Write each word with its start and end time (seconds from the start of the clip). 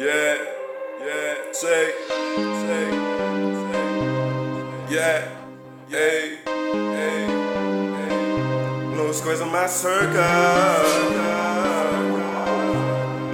Yeah, 0.00 0.38
yeah, 1.04 1.34
say, 1.52 1.92
say, 2.08 2.90
say, 3.60 3.84
yeah, 4.88 5.28
hey, 5.90 6.38
hey, 6.46 7.26
hey. 7.98 8.96
Nos 8.96 9.20
coisa 9.20 9.44
maçanca, 9.44 10.24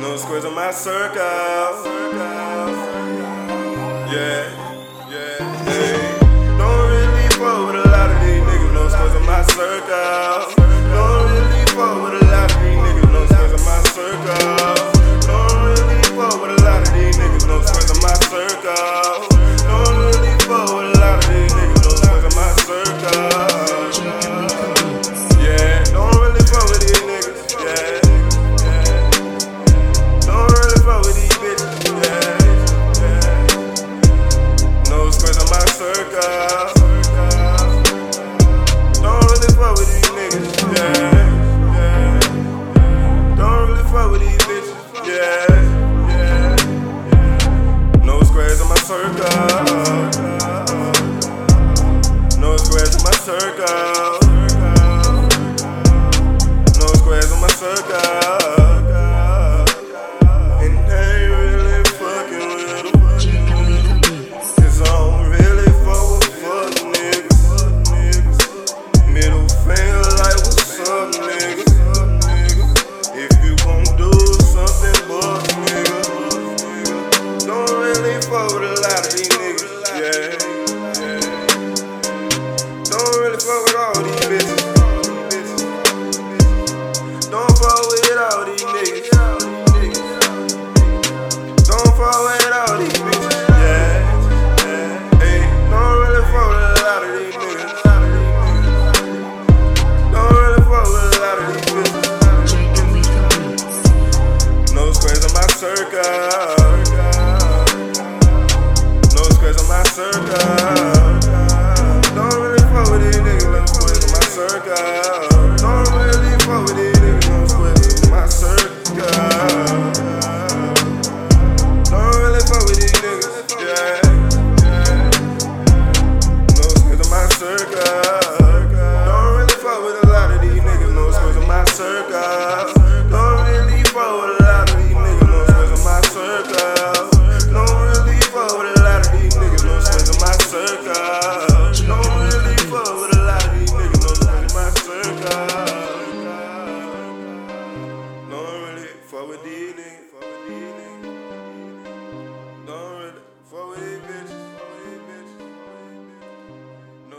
nos 0.00 0.24
mas 0.52 0.74
cerca. 0.74 2.05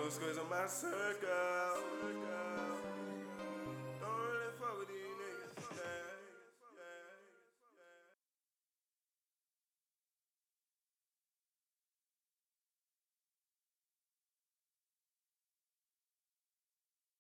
Somos 0.08 0.20
coisa 0.20 0.44
maçã, 0.46 0.88